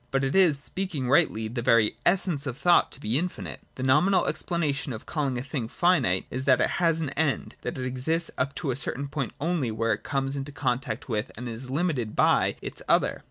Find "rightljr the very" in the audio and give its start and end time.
1.05-1.95